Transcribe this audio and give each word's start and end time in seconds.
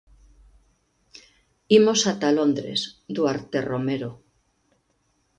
Imos 1.77 2.01
ata 2.11 2.29
Londres, 2.37 2.79
Duarte 3.15 3.59
Romero. 3.71 4.11